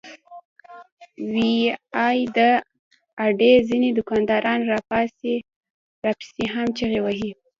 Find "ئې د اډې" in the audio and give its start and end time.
1.97-3.51